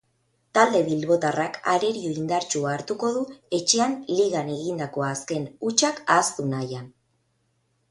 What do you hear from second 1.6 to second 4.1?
arerio indartsua hartuko du etxean